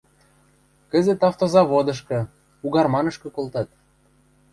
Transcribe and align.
Кӹзӹт 0.91 1.21
автозаводышкы, 1.29 2.19
Угарманышкы, 2.65 3.27
колтат. 3.35 3.69